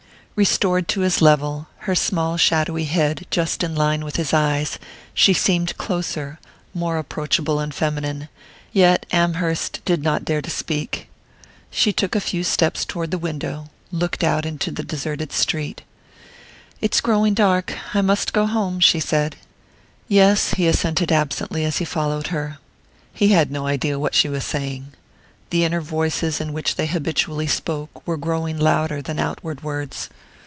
[0.33, 4.79] Restored to his level, her small shadowy head just in a line with his eyes,
[5.13, 6.39] she seemed closer,
[6.73, 8.27] more approachable and feminine
[8.73, 11.09] yet Amherst did not dare to speak.
[11.69, 15.83] She took a few steps toward the window, looking out into the deserted street.
[16.79, 19.35] "It's growing dark I must go home," she said.
[20.07, 22.57] "Yes," he assented absently as he followed her.
[23.13, 24.93] He had no idea what she was saying.
[25.51, 30.09] The inner voices in which they habitually spoke were growing louder than outward words.